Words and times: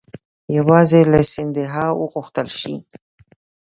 یوازې 0.57 1.01
له 1.11 1.19
سیندهیا 1.31 1.85
وغوښتل 2.01 2.47
شي. 2.59 2.75